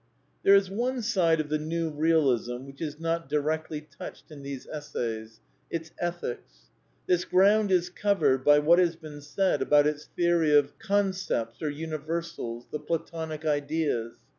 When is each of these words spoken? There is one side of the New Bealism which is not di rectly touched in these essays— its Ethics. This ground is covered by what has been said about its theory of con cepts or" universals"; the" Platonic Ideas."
There 0.41 0.55
is 0.55 0.67
one 0.71 1.03
side 1.03 1.39
of 1.39 1.49
the 1.49 1.59
New 1.59 1.91
Bealism 1.91 2.65
which 2.65 2.81
is 2.81 2.99
not 2.99 3.29
di 3.29 3.35
rectly 3.37 3.81
touched 3.95 4.31
in 4.31 4.41
these 4.41 4.65
essays— 4.65 5.41
its 5.77 5.91
Ethics. 5.99 6.71
This 7.05 7.23
ground 7.23 7.71
is 7.71 7.91
covered 7.91 8.43
by 8.43 8.57
what 8.57 8.79
has 8.79 8.95
been 8.95 9.21
said 9.21 9.61
about 9.61 9.85
its 9.85 10.05
theory 10.07 10.55
of 10.57 10.79
con 10.79 11.11
cepts 11.11 11.61
or" 11.61 11.69
universals"; 11.85 12.65
the" 12.71 12.79
Platonic 12.89 13.45
Ideas." 13.45 14.15